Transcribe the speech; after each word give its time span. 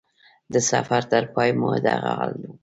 د 0.53 0.55
سفر 0.69 1.01
تر 1.11 1.23
پای 1.33 1.49
مو 1.59 1.69
دغه 1.85 2.11
حال 2.17 2.33
و. 2.41 2.43